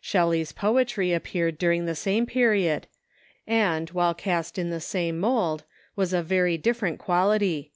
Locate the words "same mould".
4.80-5.64